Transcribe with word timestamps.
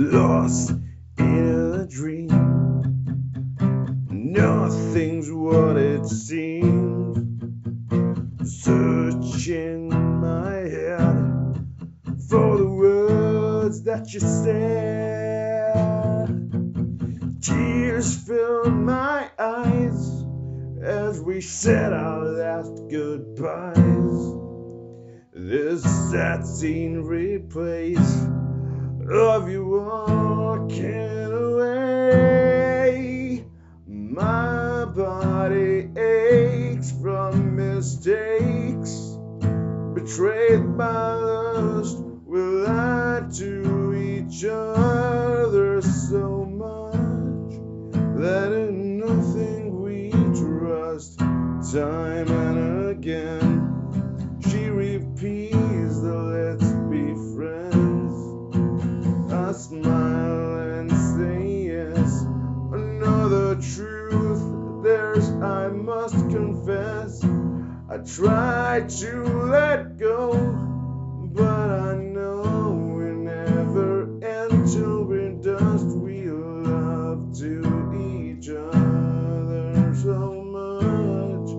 lost 0.00 0.70
in 1.18 1.74
a 1.74 1.86
dream. 1.86 2.28
Nothing's 4.08 5.30
what 5.30 5.76
it 5.76 6.06
seems. 6.06 7.18
Searching 8.42 9.90
my 10.20 10.54
head 10.54 11.66
for 12.28 12.56
the 12.56 12.68
words 12.68 13.82
that 13.82 14.12
you 14.14 14.20
said. 14.20 14.80
Tears 17.42 18.16
fill 18.26 18.70
my 18.70 19.28
eyes 19.38 20.24
as 20.82 21.20
we 21.20 21.42
said 21.42 21.92
our 21.92 22.24
last 22.24 22.88
goodbyes. 22.88 23.76
This 25.34 25.82
sad 26.10 26.46
scene 26.46 27.02
replays 27.04 28.30
of 29.12 29.50
you 29.50 29.66
walking 29.66 31.32
away. 31.32 33.44
My 33.86 34.84
body 34.84 35.88
aches 35.96 36.92
from 37.00 37.56
mistakes, 37.56 39.16
betrayed 39.94 40.76
by 40.76 41.14
lust. 41.14 41.98
We 42.24 42.40
lied 42.40 43.32
to 43.34 43.94
each 43.94 44.44
other 44.44 45.80
so 45.82 46.44
much 46.44 47.54
that 48.20 48.52
in 48.52 48.98
nothing 48.98 49.82
we 49.82 50.10
trust. 50.10 51.18
Time 51.72 52.28
and 52.28 52.90
again, 52.90 53.49
truth, 63.60 64.82
there's 64.82 65.28
I 65.28 65.68
must 65.68 66.14
confess. 66.30 67.22
I 67.22 67.98
try 67.98 68.86
to 69.00 69.22
let 69.50 69.98
go, 69.98 70.32
but 71.32 71.70
I 71.70 71.94
know 71.96 72.94
we 72.96 73.04
never 73.04 74.04
end 74.24 74.66
till 74.72 75.04
we're 75.04 75.32
dust. 75.32 75.86
We 75.86 76.30
love 76.30 77.36
to 77.38 77.60
each 78.00 78.48
other 78.48 79.94
so 79.94 80.42
much, 80.42 81.50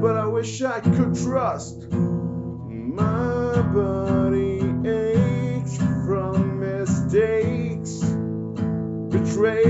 but 0.00 0.16
I 0.16 0.26
wish 0.26 0.62
I 0.62 0.80
could 0.80 1.16
trust. 1.16 1.90
My 1.90 3.62
body 3.62 4.60
aches 4.88 5.76
from 6.06 6.60
mistakes, 6.60 8.02
betrayed 9.10 9.69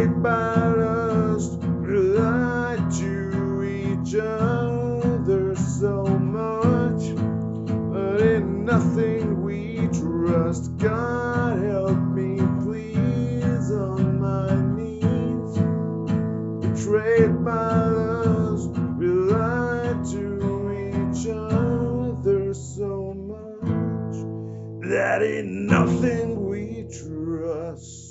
lust. 17.30 18.70
We 18.98 19.06
lied 19.06 20.04
to 20.12 20.30
each 20.90 21.26
other 21.28 22.54
so 22.54 23.14
much 23.14 24.88
that 24.90 25.22
in 25.22 25.66
nothing 25.66 26.48
we 26.48 26.86
trust. 26.90 28.09